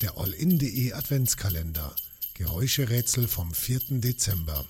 [0.00, 1.94] Der All-In.de Adventskalender.
[2.32, 4.00] Geräuscherätsel vom 4.
[4.00, 4.64] Dezember.